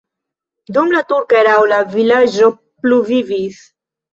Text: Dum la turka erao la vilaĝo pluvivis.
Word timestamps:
Dum 0.77 0.93
la 0.95 1.01
turka 1.11 1.37
erao 1.41 1.67
la 1.73 1.79
vilaĝo 1.93 2.51
pluvivis. 2.65 3.65